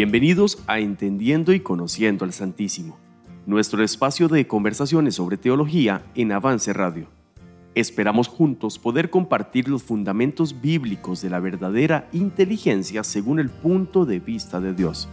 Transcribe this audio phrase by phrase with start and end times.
[0.00, 2.96] Bienvenidos a Entendiendo y Conociendo al Santísimo,
[3.46, 7.08] nuestro espacio de conversaciones sobre teología en Avance Radio.
[7.74, 14.20] Esperamos juntos poder compartir los fundamentos bíblicos de la verdadera inteligencia según el punto de
[14.20, 15.08] vista de Dios.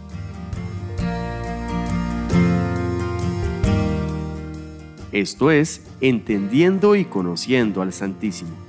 [5.10, 8.66] Esto es Entendiendo y Conociendo al Santísimo.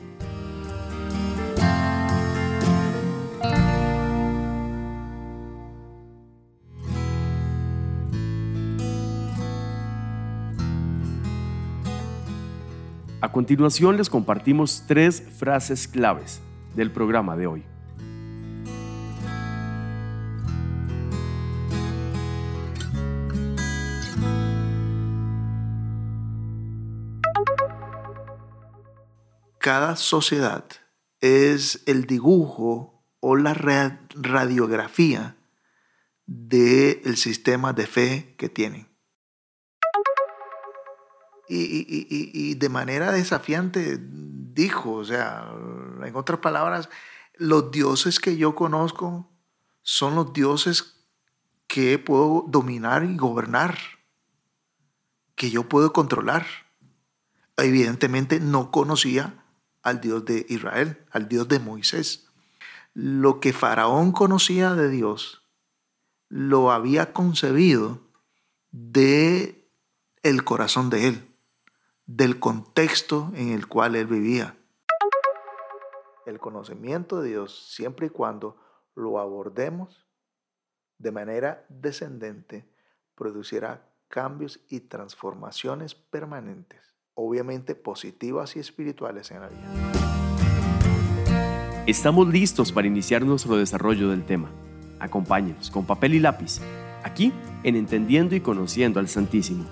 [13.19, 16.39] A continuación les compartimos tres frases claves
[16.75, 17.63] del programa de hoy.
[29.57, 30.65] Cada sociedad
[31.19, 35.37] es el dibujo o la radiografía
[36.27, 38.86] del sistema de fe que tienen
[41.49, 45.49] y, de manera desafiante dijo, o sea,
[46.03, 46.89] en otras palabras,
[47.35, 49.29] los dioses que yo conozco
[49.81, 51.05] son los dioses
[51.67, 53.77] que puedo dominar y gobernar,
[55.35, 56.45] que yo puedo controlar.
[57.57, 59.43] Evidentemente no conocía
[59.83, 62.27] al Dios de Israel, al Dios de Moisés.
[62.93, 65.43] Lo que Faraón conocía de Dios,
[66.29, 68.01] lo había concebido
[68.71, 69.69] de
[70.23, 71.36] el corazón de él
[72.07, 74.57] del contexto en el cual él vivía.
[76.25, 78.57] El conocimiento de Dios, siempre y cuando
[78.95, 80.07] lo abordemos
[80.97, 82.65] de manera descendente,
[83.13, 89.91] producirá cambios y transformaciones permanentes, obviamente positivas y espirituales en la vida.
[91.85, 94.49] Estamos listos para iniciar nuestro desarrollo del tema.
[94.99, 96.59] Acompáñenos con papel y lápiz,
[97.03, 99.65] aquí en Entendiendo y Conociendo al Santísimo.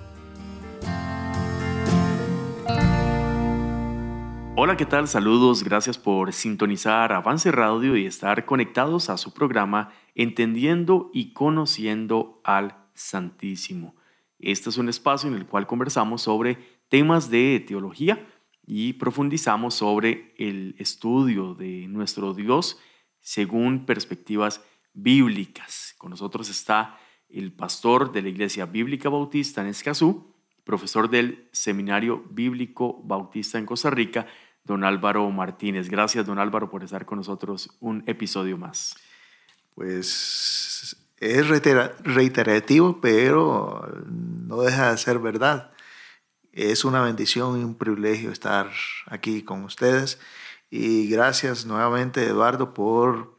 [4.57, 5.09] Hola, ¿qué tal?
[5.09, 12.39] Saludos, gracias por sintonizar Avance Radio y estar conectados a su programa Entendiendo y Conociendo
[12.45, 13.97] al Santísimo.
[14.39, 16.57] Este es un espacio en el cual conversamos sobre
[16.88, 18.25] temas de teología
[18.65, 22.79] y profundizamos sobre el estudio de nuestro Dios
[23.19, 24.63] según perspectivas
[24.94, 25.95] bíblicas.
[25.97, 30.33] Con nosotros está el pastor de la Iglesia Bíblica Bautista en Escazú,
[30.65, 34.25] profesor del Seminario Bíblico Bautista en Costa Rica,
[34.65, 35.89] don Álvaro Martínez.
[35.89, 38.95] Gracias, don Álvaro, por estar con nosotros un episodio más.
[39.75, 45.71] Pues es reiterativo, pero no deja de ser verdad.
[46.51, 48.69] Es una bendición y un privilegio estar
[49.07, 50.19] aquí con ustedes.
[50.69, 53.37] Y gracias nuevamente, Eduardo, por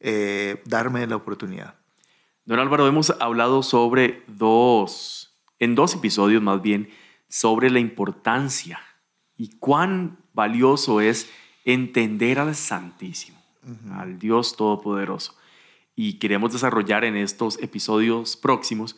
[0.00, 1.76] eh, darme la oportunidad.
[2.44, 6.90] Don Álvaro, hemos hablado sobre dos, en dos episodios más bien,
[7.28, 8.80] sobre la importancia
[9.36, 11.30] y cuán valioso es
[11.64, 13.40] entender al Santísimo,
[13.92, 15.34] al Dios Todopoderoso.
[15.96, 18.96] Y queremos desarrollar en estos episodios próximos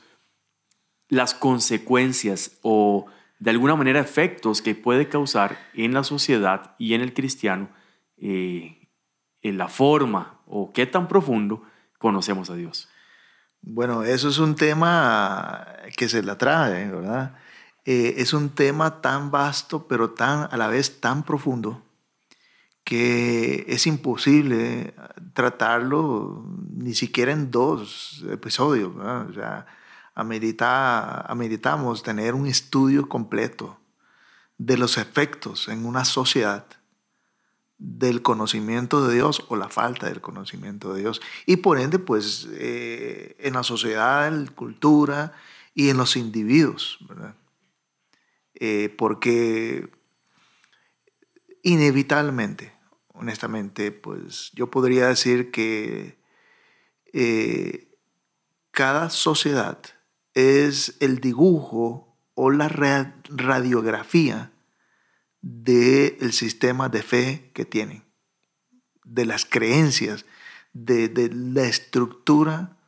[1.09, 3.07] las consecuencias o
[3.39, 7.69] de alguna manera efectos que puede causar en la sociedad y en el cristiano
[8.17, 8.89] eh,
[9.43, 11.63] en la forma o qué tan profundo
[11.99, 12.89] conocemos a Dios.
[13.61, 15.67] Bueno, eso es un tema
[15.97, 17.37] que se la trae, ¿verdad?
[17.87, 21.83] Eh, es un tema tan vasto, pero tan, a la vez tan profundo,
[22.83, 24.95] que es imposible
[25.35, 28.93] tratarlo ni siquiera en dos episodios.
[28.97, 29.67] O sea,
[30.15, 33.79] ameritamos tener un estudio completo
[34.59, 36.67] de los efectos en una sociedad
[37.79, 41.21] del conocimiento de Dios o la falta del conocimiento de Dios.
[41.45, 45.35] Y por ende, pues eh, en la sociedad, en la cultura
[45.75, 46.99] y en los individuos.
[47.09, 47.35] ¿verdad?
[48.59, 49.89] Eh, porque
[51.63, 52.73] inevitablemente,
[53.13, 56.19] honestamente, pues yo podría decir que
[57.13, 57.89] eh,
[58.71, 59.79] cada sociedad
[60.33, 64.53] es el dibujo o la radiografía
[65.43, 68.05] del sistema de fe que tienen,
[69.05, 70.25] de las creencias,
[70.73, 72.79] de, la estructura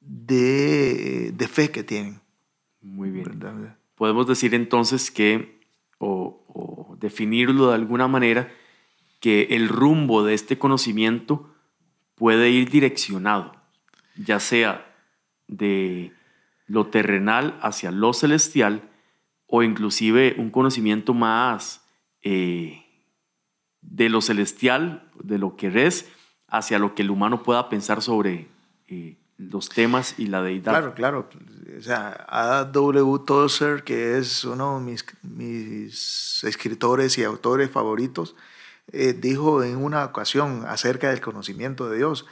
[0.00, 2.20] de, fe que tienen.
[2.80, 3.77] Muy bien.
[3.98, 5.60] Podemos decir entonces que,
[5.98, 8.48] o, definirlo de alguna manera,
[9.20, 11.52] que el rumbo de este conocimiento
[12.14, 13.52] puede ir direccionado,
[14.16, 14.94] ya sea
[15.48, 16.12] de
[16.66, 18.88] lo terrenal hacia lo celestial
[19.46, 21.84] o inclusive un conocimiento más
[22.22, 22.84] eh,
[23.80, 26.08] de lo celestial, de lo que es,
[26.46, 28.48] hacia lo que el humano pueda pensar sobre
[28.86, 30.72] eh, los temas y la deidad.
[30.72, 31.28] Claro, claro.
[31.76, 33.24] O sea, A.W.
[33.26, 38.36] Tozer, que es uno de mis, escritores y autores favoritos,
[38.92, 42.24] eh, dijo en una ocasión acerca del conocimiento de Dios,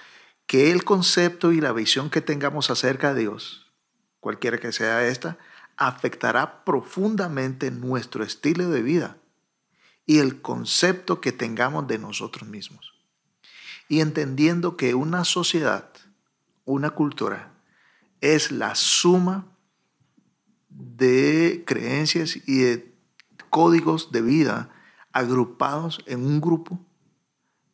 [0.46, 3.70] que el concepto y la visión que tengamos acerca de Dios,
[4.20, 5.36] cualquiera que sea esta,
[5.76, 9.18] afectará profundamente nuestro estilo de vida
[10.06, 12.94] y el concepto que tengamos de nosotros mismos.
[13.88, 15.90] Y entendiendo que una sociedad,
[16.64, 17.55] una cultura,
[18.34, 19.46] es la suma
[20.69, 22.94] de creencias y de
[23.50, 24.70] códigos de vida
[25.12, 26.78] agrupados en un grupo,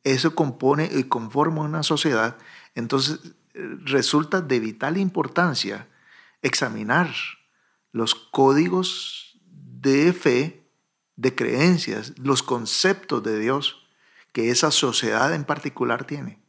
[0.05, 2.37] eso compone y conforma una sociedad,
[2.75, 5.89] entonces resulta de vital importancia
[6.41, 7.11] examinar
[7.93, 10.67] los códigos de fe,
[11.17, 13.89] de creencias, los conceptos de Dios
[14.33, 16.43] que esa sociedad en particular tiene,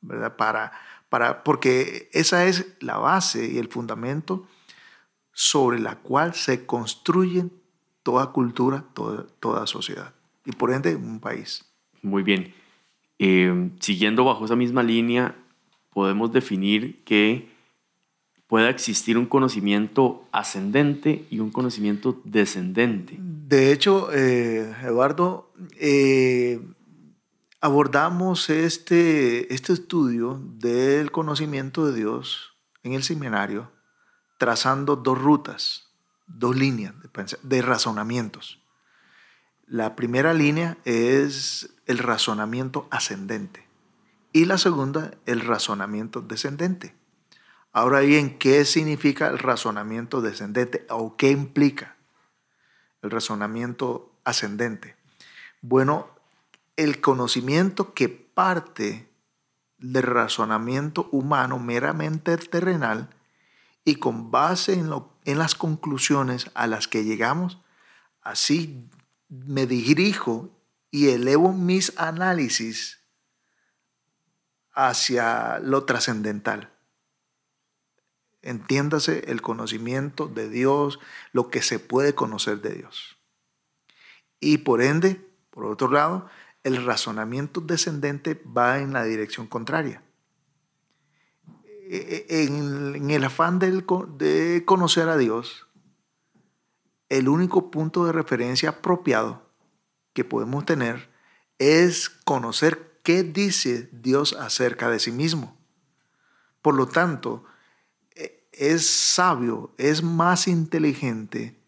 [0.00, 0.36] ¿verdad?
[0.36, 0.72] Para,
[1.08, 4.46] para, porque esa es la base y el fundamento
[5.32, 7.46] sobre la cual se construye
[8.02, 10.14] toda cultura, toda, toda sociedad
[10.44, 11.64] y por ende un país.
[12.02, 12.54] Muy bien.
[13.18, 15.34] Eh, siguiendo bajo esa misma línea,
[15.92, 17.48] podemos definir que
[18.46, 23.16] pueda existir un conocimiento ascendente y un conocimiento descendente.
[23.18, 26.60] De hecho, eh, Eduardo, eh,
[27.60, 33.72] abordamos este, este estudio del conocimiento de Dios en el seminario
[34.38, 35.88] trazando dos rutas
[36.28, 36.94] dos líneas
[37.42, 38.60] de, razonamientos.
[39.66, 43.66] La primera línea es el razonamiento ascendente
[44.32, 46.94] y la segunda el razonamiento descendente.
[47.72, 51.96] Ahora bien, ¿qué significa el razonamiento descendente o qué implica
[53.02, 54.96] el razonamiento ascendente?
[55.60, 56.17] Bueno,
[56.78, 59.10] el conocimiento que parte
[59.78, 63.10] del razonamiento humano meramente terrenal
[63.84, 64.88] y con base en,
[65.38, 67.58] las conclusiones a las que llegamos,
[68.22, 68.88] así
[69.28, 70.50] me dirijo
[70.92, 73.00] y elevo mis análisis
[74.72, 76.72] hacia lo trascendental.
[78.40, 81.00] Entiéndase el conocimiento de Dios,
[81.32, 83.16] lo que se puede conocer de Dios.
[84.38, 85.20] Y por ende,
[85.50, 86.30] por otro lado,
[86.68, 90.02] el razonamiento descendente va en la dirección contraria.
[91.90, 95.66] E, e, en, el afán de conocer a Dios,
[97.08, 99.48] el único punto de referencia apropiado
[100.12, 101.10] que podemos tener
[101.58, 105.56] es conocer qué dice Dios acerca de sí mismo.
[106.60, 107.44] Por lo tanto,
[108.14, 111.58] e, es sabio, es más inteligente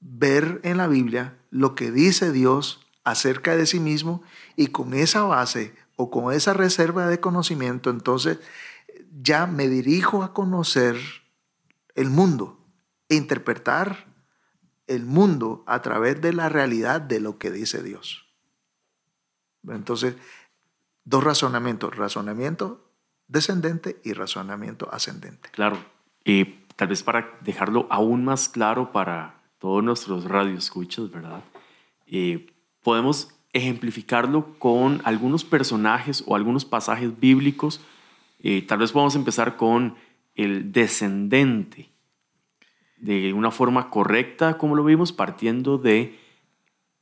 [0.00, 4.22] ver en la Biblia lo que dice Dios acerca de sí mismo
[4.56, 8.38] y con esa base o con esa reserva de conocimiento, entonces
[9.20, 10.96] ya me dirijo a conocer
[11.94, 12.58] el mundo
[13.08, 14.06] e interpretar
[14.86, 18.26] el mundo a través de la realidad de lo que dice Dios.
[19.68, 20.16] Entonces,
[21.04, 22.88] dos razonamientos, razonamiento
[23.28, 25.48] descendente y razonamiento ascendente.
[25.50, 25.78] Claro,
[26.24, 26.44] y
[26.76, 31.42] tal vez para dejarlo aún más claro para todos nuestros radioescuchos, ¿verdad?
[32.06, 32.52] Eh,
[32.82, 37.80] podemos ejemplificarlo con algunos personajes o algunos pasajes bíblicos
[38.42, 39.94] eh, tal vez podamos empezar con
[40.34, 41.90] el descendente,
[42.96, 46.18] de una forma correcta, como lo vimos, partiendo de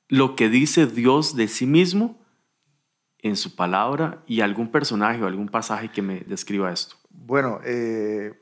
[0.09, 2.19] lo que dice Dios de sí mismo
[3.19, 6.97] en su palabra y algún personaje o algún pasaje que me describa esto.
[7.11, 8.35] Bueno, eh,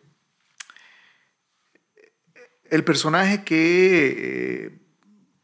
[2.71, 4.79] el personaje que eh,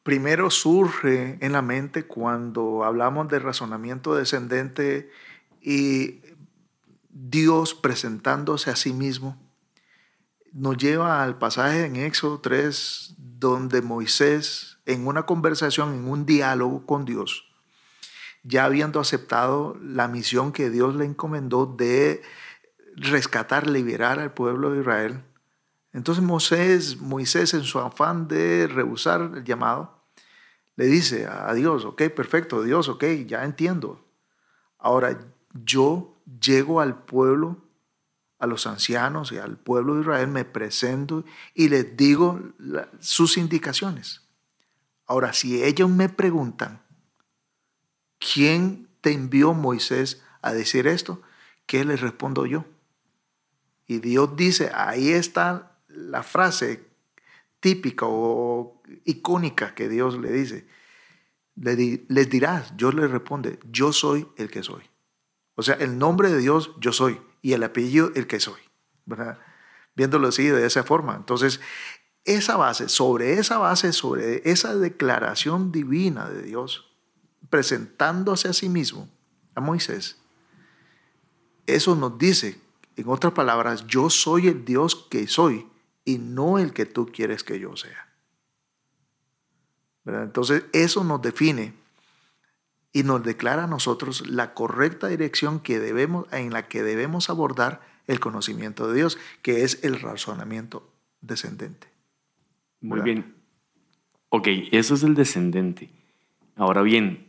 [0.04, 5.10] primero surge en la mente cuando hablamos de razonamiento descendente
[5.60, 6.20] y
[7.08, 9.40] Dios presentándose a sí mismo,
[10.52, 16.84] nos lleva al pasaje en Éxodo 3, donde Moisés, en una conversación, en un diálogo
[16.86, 17.48] con Dios,
[18.42, 22.20] ya habiendo aceptado la misión que Dios le encomendó de
[22.94, 25.24] rescatar, liberar al pueblo de Israel,
[25.94, 30.04] entonces Moisés, Moisés en su afán de rehusar el llamado,
[30.74, 34.04] le dice a Dios, ok, perfecto, Dios, ok, ya entiendo.
[34.76, 35.20] Ahora
[35.52, 37.58] yo llego al pueblo,
[38.40, 41.24] a los ancianos y al pueblo de Israel, me presento
[41.54, 42.40] y les digo
[42.98, 44.22] sus indicaciones.
[45.06, 46.82] Ahora, si ellos me preguntan,
[48.18, 51.22] ¿quién te envió Moisés a decir esto?
[51.66, 52.64] ¿Qué les respondo yo?
[53.86, 56.86] Y Dios dice, ahí está la frase
[57.60, 60.66] típica o icónica que Dios le dice.
[61.56, 64.82] Les dirás, yo les responde, yo soy el que soy.
[65.54, 67.20] O sea, el nombre de Dios, yo soy.
[67.40, 68.60] y el apellido el que soy.
[69.94, 71.14] Viéndolo así de esa forma.
[71.14, 71.60] Entonces,
[72.24, 76.90] esa base, sobre esa base, sobre esa declaración divina de Dios,
[77.50, 79.08] presentándose a sí mismo,
[79.54, 80.18] a Moisés,
[81.66, 82.60] eso nos dice,
[82.96, 85.66] en otras palabras, yo soy el Dios que soy
[86.04, 88.08] y no el que tú quieres que yo sea.
[90.06, 91.72] Entonces, eso nos define
[92.92, 97.80] y nos declara a nosotros la correcta dirección que debemos, en la que debemos abordar
[98.06, 101.88] el conocimiento de Dios, que es el razonamiento descendente.
[102.80, 103.34] Muy bien.
[104.28, 105.88] Ok, eso es el descendente.
[106.54, 107.26] Ahora bien,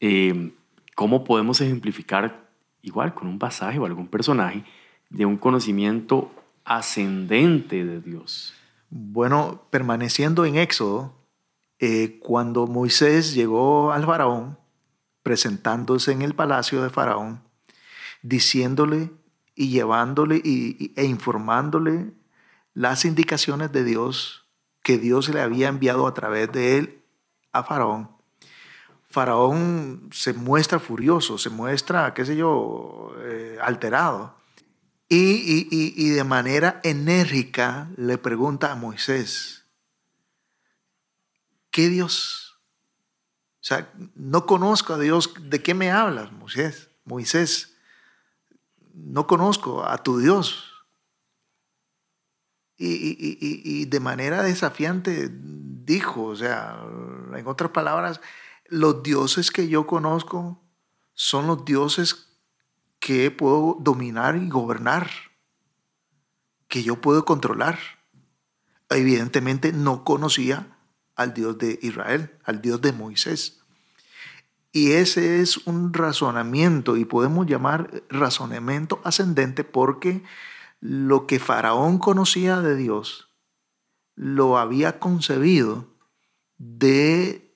[0.00, 0.52] eh,
[0.94, 2.48] ¿cómo podemos ejemplificar
[2.82, 4.64] igual con un pasaje o algún personaje
[5.10, 6.30] de un conocimiento
[6.64, 8.54] ascendente de Dios?
[8.90, 11.14] Bueno, permaneciendo en Éxodo,
[11.78, 14.58] eh, cuando Moisés llegó al faraón,
[15.22, 17.42] presentándose en el palacio de faraón,
[18.22, 19.10] diciéndole
[19.54, 22.12] y llevándole e informándole
[22.74, 24.46] las indicaciones de Dios
[24.82, 27.02] que Dios le había enviado a través de él
[27.52, 28.10] a Faraón.
[29.08, 34.34] Faraón se muestra furioso, se muestra, qué sé yo, eh, alterado.
[35.14, 39.62] Y, y de manera enérgica le pregunta a Moisés,
[41.72, 42.60] ¿Qué Dios?
[43.54, 45.32] O sea, no conozco a Dios.
[45.40, 46.90] ¿De qué me hablas, Moisés?
[47.04, 47.74] Moisés,
[48.92, 50.68] no conozco a tu Dios.
[52.76, 56.84] Y, de manera desafiante dijo, o sea,
[57.34, 58.20] en otras palabras,
[58.66, 60.60] los dioses que yo conozco
[61.14, 62.31] son los dioses
[63.02, 65.10] que puedo dominar y gobernar,
[66.68, 67.76] que yo puedo controlar.
[68.88, 70.78] Evidentemente no conocía
[71.16, 73.60] al Dios de Israel, al Dios de Moisés.
[74.70, 80.22] Y ese es un razonamiento, y podemos llamar razonamiento ascendente porque
[80.78, 83.30] lo que Faraón conocía de Dios
[84.14, 85.88] lo había concebido
[86.56, 87.52] de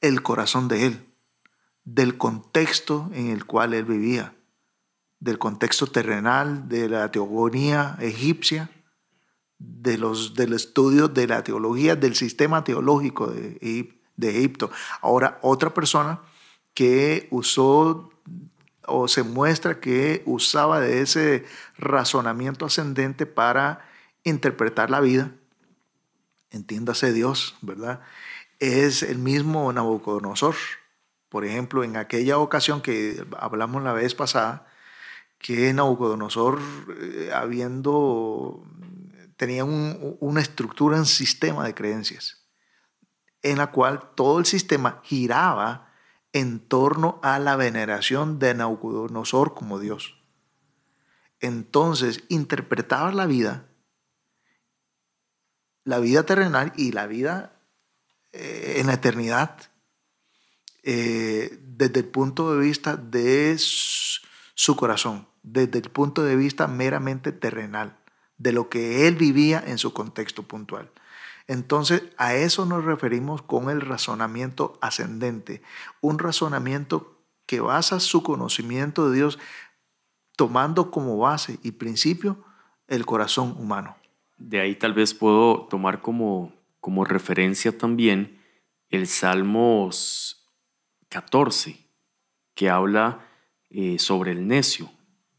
[0.00, 1.14] el corazón de él,
[1.82, 4.36] del contexto en el cual él vivía,
[5.24, 8.70] del contexto terrenal, de la teogonía egipcia,
[9.58, 14.70] de los, del estudio de la teología, del sistema teológico de, de Egipto.
[15.00, 16.20] Ahora, otra persona
[16.74, 18.10] que usó
[18.86, 21.46] o se muestra que usaba de ese
[21.78, 23.88] razonamiento ascendente para
[24.24, 25.32] interpretar la vida,
[26.50, 28.02] entiéndase Dios, ¿verdad?
[28.58, 30.54] Es el mismo Nabucodonosor.
[31.30, 34.66] Por ejemplo, en aquella ocasión que hablamos la vez pasada,
[35.44, 36.58] que Nabucodonosor,
[37.02, 38.64] eh, habiendo
[39.36, 42.46] tenía una estructura, un sistema de creencias,
[43.42, 45.92] en la cual todo el sistema giraba
[46.32, 50.16] en torno a la veneración de Nabucodonosor como Dios.
[51.40, 53.68] Entonces interpretaba la vida,
[55.84, 57.60] la vida terrenal y la vida
[58.32, 59.58] eh, en la eternidad,
[60.84, 67.30] eh, desde el punto de vista de su corazón, desde el punto de vista meramente
[67.30, 67.96] terrenal
[68.38, 70.90] de lo que él vivía en su contexto puntual.
[71.46, 75.62] Entonces, a eso nos referimos con el razonamiento ascendente,
[76.00, 79.38] un razonamiento que basa su conocimiento de Dios
[80.36, 82.42] tomando como base y principio
[82.88, 83.96] el corazón humano.
[84.38, 88.42] De ahí tal vez puedo tomar como, como referencia también
[88.88, 90.50] el Salmos
[91.10, 91.78] 14,
[92.54, 93.20] que habla
[93.68, 94.90] eh, sobre el necio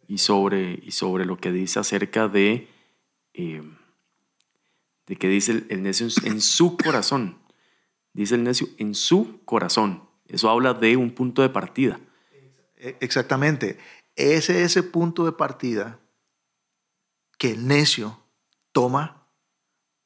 [0.08, 2.68] y sobre, y sobre lo que dice acerca de
[3.34, 3.62] eh,
[5.08, 7.38] de que dice el, necio en su corazón.
[8.14, 10.08] Dice el necio en su corazón.
[10.28, 12.00] Eso habla de un punto de partida.
[12.78, 13.78] E, exactamente.
[14.16, 16.00] Ese es ese punto de partida
[17.38, 18.20] que el necio
[18.72, 19.28] toma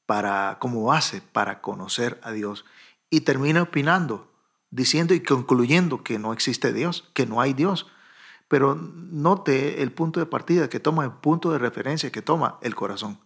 [0.06, 2.65] para, como base para conocer a Dios
[3.10, 4.32] y termina opinando,
[4.72, 7.88] diciendo y concluyendo que no existe Dios, que no hay Dios.
[8.50, 12.75] Pero note el punto de partida que toma, el punto de referencia que toma el
[12.75, 13.22] corazón.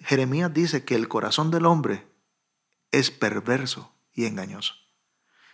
[0.00, 2.08] Jeremías dice que el corazón del hombre
[2.90, 4.74] es perverso y engañoso.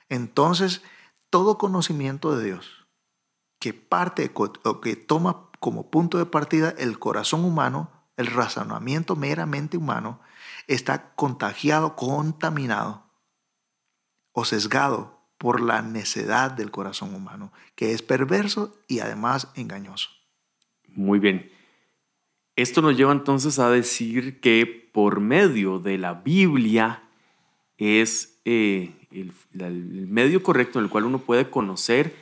[0.08, 0.82] Entonces,
[1.28, 2.86] todo conocimiento de Dios
[3.58, 9.76] que parte o que toma como punto de partida el corazón humano, el razonamiento meramente
[9.76, 10.20] humano,
[10.66, 13.04] está contagiado, contaminado
[14.32, 20.10] o sesgado por la necedad del corazón humano, que es perverso y además engañoso.
[20.88, 21.50] Muy bien.
[22.56, 27.04] Esto nos lleva entonces a decir que por medio de la Biblia
[27.78, 29.32] es eh, el,
[30.08, 32.14] medio correcto en el cual uno puede conocer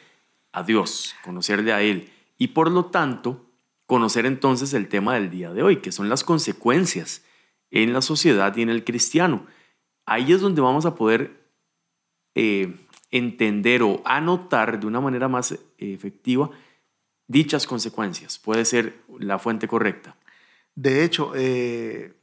[0.52, 2.12] a Dios, conocerle a Él.
[2.38, 3.46] Y por lo tanto,
[3.86, 7.24] conocer entonces el tema del día de hoy, que son las consecuencias
[7.72, 9.44] en la sociedad y en el cristiano.
[10.06, 11.48] Ahí es donde vamos a poder
[12.36, 12.76] eh,
[13.10, 16.50] entender o anotar de una manera más efectiva
[17.26, 18.38] dichas consecuencias.
[18.38, 20.16] Puede ser la fuente correcta.
[20.74, 22.14] De hecho, eh,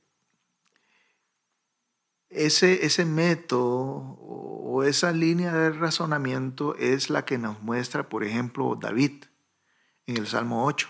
[2.29, 8.77] ese, ese método o esa línea de razonamiento es la que nos muestra, por ejemplo,
[8.79, 9.25] David
[10.07, 10.89] en el Salmo 8,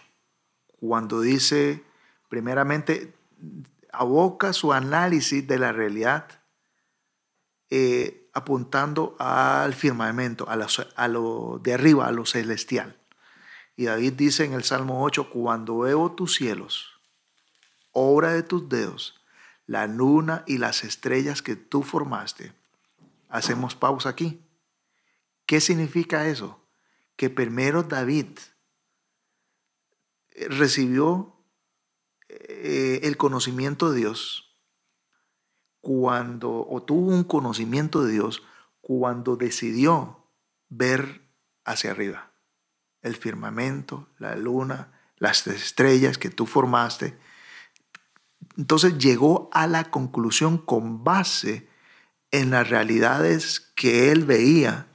[0.80, 1.84] cuando dice,
[2.30, 3.14] primeramente,
[3.92, 6.28] aboca su análisis de la realidad
[7.70, 13.00] eh, apuntando al firmamento, a lo de arriba, a lo celestial.
[13.78, 17.00] Y David dice en el Salmo 8, cuando veo tus cielos,
[17.94, 19.22] obra de tus dedos,
[19.68, 22.54] la luna y las estrellas que tú formaste.
[23.30, 24.42] Hacemos pausa aquí.
[25.46, 26.62] ¿Qué significa eso?
[27.16, 28.28] Que primero David
[30.50, 31.38] recibió
[32.28, 34.45] eh, el conocimiento de Dios
[35.86, 38.42] cuando, o tuvo un conocimiento de Dios
[38.82, 40.32] cuando decidió
[40.68, 41.22] ver
[41.64, 42.32] hacia arriba
[43.04, 47.16] el firmamento, la luna, las estrellas que tú formaste.
[48.58, 51.70] Entonces llegó a la conclusión con base
[52.32, 54.88] en las realidades que él veía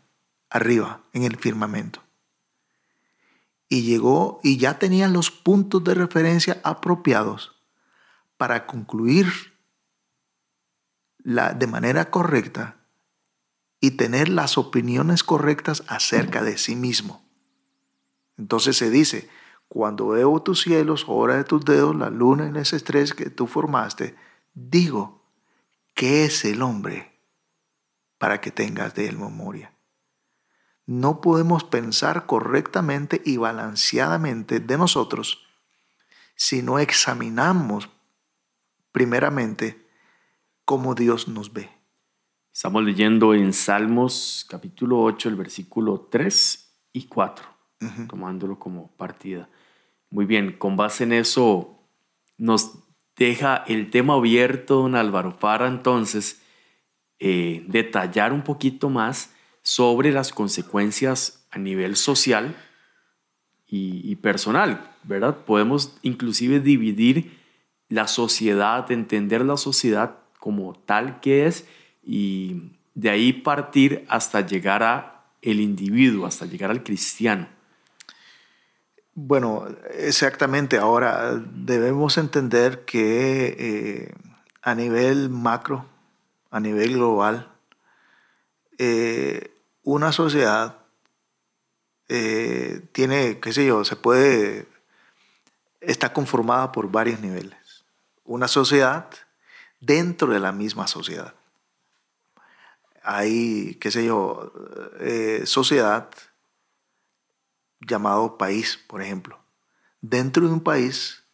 [0.49, 2.03] arriba, en el firmamento.
[3.69, 7.63] Y llegó y ya tenía los puntos de referencia apropiados
[8.37, 9.50] para concluir
[11.25, 12.77] de manera correcta
[13.81, 17.25] y tener las opiniones correctas acerca de sí mismo.
[18.37, 19.29] Entonces se dice,
[19.69, 23.47] cuando veo tus cielos, obra de tus dedos, la luna y las estrellas que tú
[23.47, 24.17] formaste,
[24.55, 25.23] digo,
[25.95, 27.21] ¿qué es el hombre
[28.19, 29.73] para que tengas de él memoria?
[30.87, 35.47] No podemos pensar correctamente y balanceadamente de nosotros
[36.35, 37.91] si no examinamos
[38.93, 39.87] primeramente
[40.71, 41.69] cómo Dios nos ve.
[42.55, 47.45] Estamos leyendo en Salmos capítulo 8, el versículo 3 y 4
[48.09, 49.49] tomándolo como partida.
[50.11, 51.77] Muy bien, con base en eso
[52.39, 52.79] nos
[53.17, 56.41] deja el tema abierto, don Álvaro, para entonces
[57.19, 62.55] eh, detallar un poquito más sobre las consecuencias a nivel social
[63.67, 65.37] y, y, personal, ¿verdad?
[65.39, 67.41] Podemos inclusive dividir
[67.89, 71.67] la sociedad, entender la sociedad como tal que es
[72.03, 77.49] y de ahí partir hasta llegar a el individuo, hasta llegar al cristiano.
[79.15, 80.79] Bueno, exactamente.
[80.79, 84.15] Ahora debemos entender que eh,
[84.63, 85.87] a nivel macro,
[86.51, 87.51] a nivel global,
[88.79, 90.79] eh, una sociedad
[92.09, 94.67] eh, tiene, qué sé yo, se puede,
[95.81, 97.85] está conformada por varios niveles.
[98.25, 99.11] Una sociedad
[99.81, 101.35] dentro de la misma sociedad.
[103.03, 104.53] Hay, qué sé yo,
[105.45, 106.11] sociedad
[107.81, 109.39] llamado país, por ejemplo.
[110.01, 111.25] Dentro de un país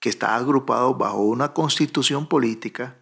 [0.00, 2.98] que está agrupado bajo una constitución política,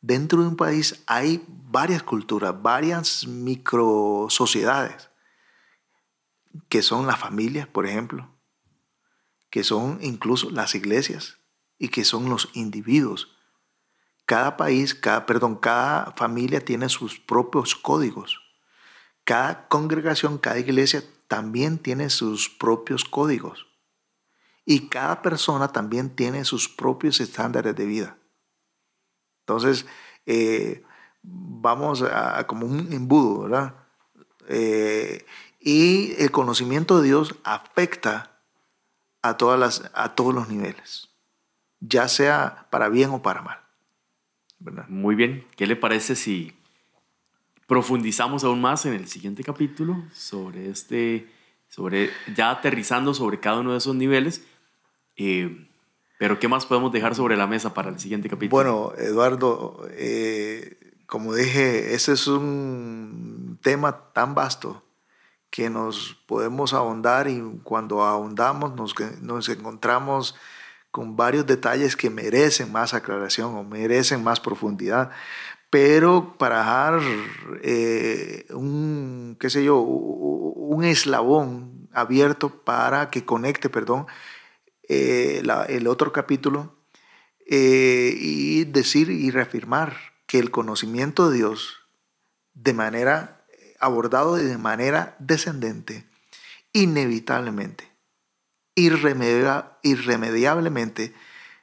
[0.00, 5.10] dentro de un país hay varias culturas, varias micro sociedades,
[6.68, 8.30] que son las familias, por ejemplo,
[9.50, 11.38] que son incluso las iglesias
[11.78, 13.33] y que son los individuos.
[14.26, 18.40] Cada país, cada, perdón, cada familia tiene sus propios códigos.
[19.24, 23.66] Cada congregación, cada iglesia también tiene sus propios códigos.
[24.64, 28.18] Y cada persona también tiene sus propios estándares de vida.
[29.40, 29.84] Entonces,
[30.24, 30.82] eh,
[31.22, 33.74] vamos a, como un embudo, ¿verdad?
[34.48, 35.26] Eh,
[35.60, 38.40] y el conocimiento de Dios afecta
[39.22, 41.10] a, todas las, a todos los niveles,
[41.80, 43.63] ya sea para bien o para mal.
[44.88, 45.44] Muy bien.
[45.56, 46.54] ¿Qué le parece si
[47.66, 51.28] profundizamos aún más en el siguiente capítulo sobre este,
[51.68, 54.44] sobre ya aterrizando sobre cada uno de esos niveles.
[55.16, 55.68] Eh,
[56.18, 58.50] pero ¿qué más podemos dejar sobre la mesa para el siguiente capítulo?
[58.50, 64.84] Bueno, Eduardo, eh, como dije, ese es un tema tan vasto
[65.50, 70.34] que nos podemos ahondar y cuando ahondamos nos, nos encontramos
[70.94, 75.10] con varios detalles que merecen más aclaración o merecen más profundidad.
[75.68, 77.00] Pero para dejar
[77.64, 84.06] eh, un, qué sé yo, un eslabón abierto para que conecte, perdón,
[84.88, 86.76] eh, el otro capítulo
[87.44, 89.96] eh, y decir y reafirmar
[90.28, 91.80] que el conocimiento de Dios
[92.52, 93.44] de manera
[93.80, 96.06] abordado de manera descendente,
[96.72, 97.93] inevitablemente
[98.74, 101.14] irremediablemente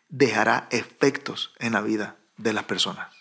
[0.10, 3.14] dejará efectos en la vida de las personas.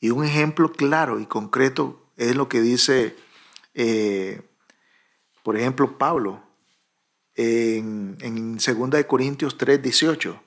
[0.00, 3.16] Y un ejemplo claro y concreto es lo que dice,
[3.74, 4.42] eh,
[5.42, 6.42] por ejemplo, Pablo
[7.34, 10.42] en, en 2 Corintios 3, 18.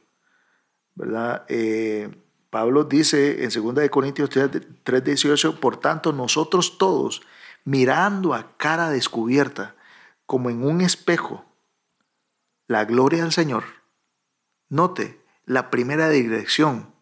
[0.96, 1.46] ¿verdad?
[1.48, 2.10] Eh,
[2.50, 7.22] Pablo dice en 2 Corintios 3, 18, por tanto nosotros todos,
[7.66, 9.76] mirando a cara descubierta,
[10.26, 11.46] como en un espejo,
[12.68, 13.64] la gloria del Señor,
[14.70, 16.94] note la primera dirección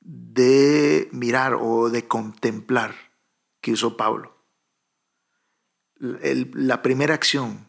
[0.00, 2.94] de mirar o de contemplar
[3.60, 4.36] que usó Pablo.
[5.98, 7.66] la primera acción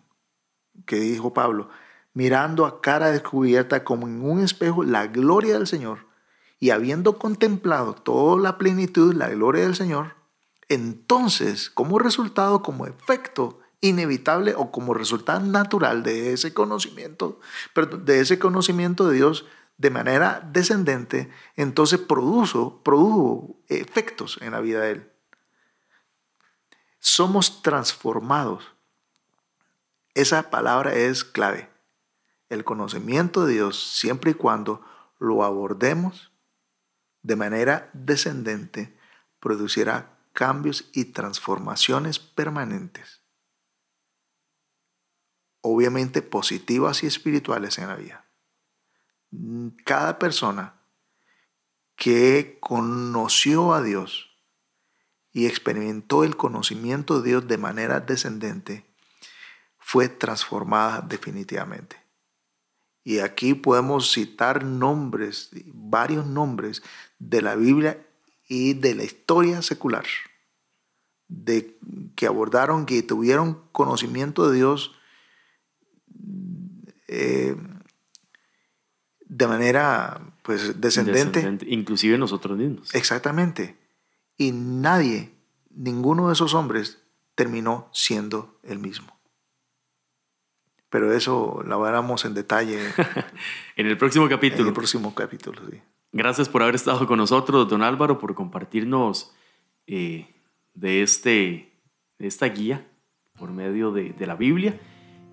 [0.86, 1.69] que dijo Pablo,
[2.13, 6.08] mirando a cara descubierta como en un espejo la gloria del Señor
[6.60, 10.15] y habiendo contemplado toda la plenitud, la gloria del Señor,
[10.67, 17.40] entonces como resultado, como efecto inevitable o como resultado natural de ese conocimiento,
[17.76, 19.46] de ese conocimiento de Dios
[19.78, 25.12] de manera descendente, entonces produjo, produjo efectos en la vida de él.
[27.00, 28.74] Somos transformados.
[30.16, 31.70] Esa palabra es clave.
[32.50, 34.84] El conocimiento de Dios, siempre y cuando
[35.20, 36.32] lo abordemos
[37.22, 38.98] de manera descendente,
[39.40, 43.16] producirá cambios y transformaciones permanentes
[45.67, 48.25] obviamente positivas y espirituales en la vida.
[49.86, 50.82] Cada persona
[51.95, 54.30] que conoció a Dios
[55.34, 58.86] y experimentó el conocimiento de Dios de manera descendente
[59.77, 61.97] fue transformada definitivamente.
[63.03, 66.84] Y aquí podemos citar nombres, varios nombres
[67.19, 68.06] de la Biblia
[68.49, 70.06] y de la historia secular,
[71.27, 71.77] de
[72.15, 74.96] que abordaron, que tuvieron conocimiento de Dios
[77.08, 77.56] eh,
[79.26, 81.58] de manera pues descendente.
[81.67, 82.93] Inclusive nosotros mismos.
[82.96, 83.78] Exactamente.
[84.38, 85.32] Y nadie,
[85.70, 87.04] ninguno de esos hombres
[87.36, 89.17] terminó siendo el mismo.
[90.89, 92.80] Pero eso lo veremos en detalle.
[93.76, 94.62] en el próximo capítulo.
[94.62, 95.82] En el próximo capítulo, sí.
[96.13, 99.36] Gracias por haber estado con nosotros, don Álvaro, por compartirnos
[99.86, 100.34] eh,
[100.74, 101.74] de, este,
[102.17, 102.88] de esta guía
[103.38, 104.80] por medio de, de la Biblia.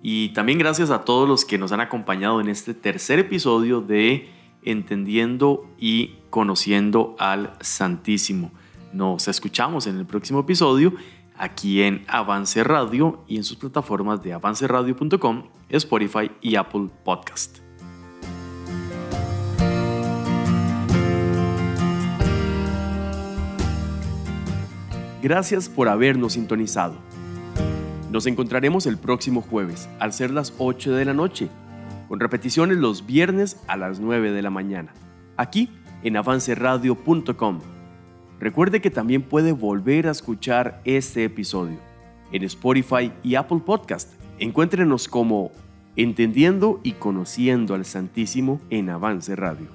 [0.07, 4.29] Y también gracias a todos los que nos han acompañado en este tercer episodio de
[4.61, 8.51] Entendiendo y Conociendo al Santísimo.
[8.93, 10.93] Nos escuchamos en el próximo episodio
[11.35, 17.57] aquí en Avance Radio y en sus plataformas de avanceradio.com, Spotify y Apple Podcast.
[25.23, 26.95] Gracias por habernos sintonizado.
[28.15, 31.49] Nos encontraremos el próximo jueves, al ser las 8 de la noche,
[32.07, 34.93] con repeticiones los viernes a las 9 de la mañana,
[35.35, 35.69] aquí
[36.01, 37.59] en avanceradio.com.
[38.39, 41.77] Recuerde que también puede volver a escuchar este episodio
[42.31, 44.13] en Spotify y Apple Podcast.
[44.39, 45.51] Encuéntrenos como
[45.97, 49.67] Entendiendo y Conociendo al Santísimo en Avance Radio.